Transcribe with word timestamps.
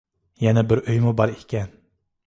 يەنە 0.45 0.63
بىر 0.71 0.81
ئۆيمۇ 0.87 1.15
بار 1.23 1.37
ئىكەن. 1.37 1.73